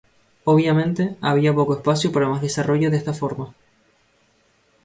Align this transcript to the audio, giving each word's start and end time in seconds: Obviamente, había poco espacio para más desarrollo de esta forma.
Obviamente, 0.45 1.15
había 1.21 1.53
poco 1.53 1.75
espacio 1.75 2.11
para 2.11 2.27
más 2.27 2.41
desarrollo 2.41 2.89
de 2.89 2.97
esta 2.97 3.13
forma. 3.13 3.53